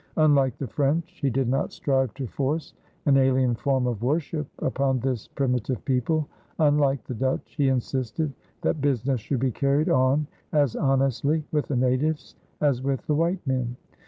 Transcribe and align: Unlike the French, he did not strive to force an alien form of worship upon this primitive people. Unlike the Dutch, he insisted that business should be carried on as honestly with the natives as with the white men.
Unlike 0.17 0.57
the 0.57 0.67
French, 0.67 1.19
he 1.21 1.29
did 1.29 1.47
not 1.47 1.71
strive 1.71 2.11
to 2.15 2.25
force 2.25 2.73
an 3.05 3.17
alien 3.17 3.53
form 3.53 3.85
of 3.85 4.01
worship 4.01 4.47
upon 4.57 4.97
this 4.99 5.27
primitive 5.27 5.85
people. 5.85 6.27
Unlike 6.57 7.03
the 7.03 7.13
Dutch, 7.13 7.53
he 7.55 7.67
insisted 7.67 8.33
that 8.61 8.81
business 8.81 9.21
should 9.21 9.39
be 9.41 9.51
carried 9.51 9.89
on 9.89 10.25
as 10.53 10.75
honestly 10.75 11.43
with 11.51 11.67
the 11.67 11.75
natives 11.75 12.33
as 12.61 12.81
with 12.81 13.05
the 13.05 13.13
white 13.13 13.45
men. 13.45 13.77